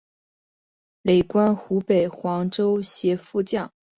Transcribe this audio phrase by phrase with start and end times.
[1.03, 3.71] 累官湖北黄州协副将。